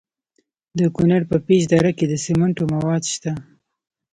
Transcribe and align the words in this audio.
د 0.79 0.79
کونړ 0.95 1.21
په 1.31 1.37
پیچ 1.45 1.63
دره 1.71 1.91
کې 1.97 2.05
د 2.07 2.13
سمنټو 2.25 2.63
مواد 2.73 3.03
شته. 3.13 3.31